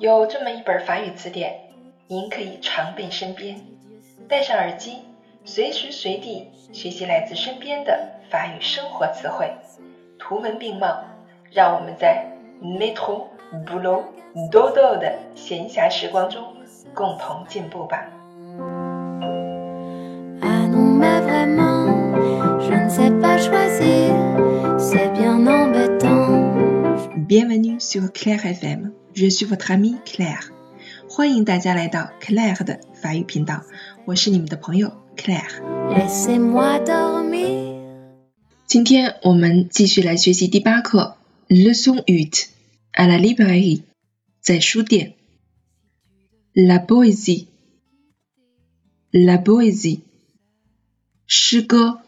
[0.00, 1.58] 有这么一本法语词典，
[2.06, 3.60] 您可以常备身边，
[4.28, 4.98] 戴上耳机，
[5.44, 9.50] 随时随地学习来自身边的法语生活词汇，
[10.16, 11.02] 图文并茂，
[11.52, 12.24] 让我们在
[12.60, 13.26] 每通
[13.66, 14.04] 不喽
[14.52, 16.44] 哆哆的闲暇时光中
[16.94, 18.06] 共同进步吧。
[27.28, 28.97] Bienvenue sur Claire FM。
[29.16, 30.52] Reçu v o t r t a m e Claire。
[31.10, 33.64] 欢迎大家来到 Claire 的法语频道，
[34.06, 35.58] 我是你们的朋友 Claire。
[38.66, 41.16] 今天我们继续来学习第八课
[41.48, 42.04] ：Le centre
[42.92, 43.82] à la librairie，
[44.40, 45.14] 在书店。
[46.52, 50.00] La poésie，la poésie，
[51.26, 52.00] 诗歌。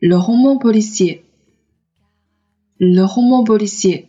[0.00, 4.08] Le roman policier，le roman policier。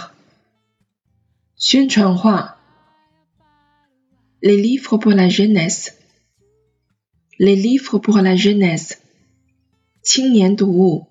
[4.43, 5.97] les livres pour la jeunesse,
[7.39, 9.01] les livres pour la jeunesse,
[10.17, 11.03] le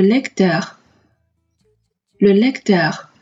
[0.00, 0.78] lecteur,
[2.20, 3.12] le lecteur,